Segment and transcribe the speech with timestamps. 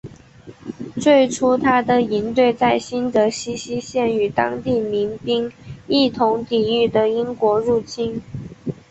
[0.99, 5.51] 最初他的营队在新泽西西线与当地民兵
[5.85, 8.19] 一同抵御的英国入侵。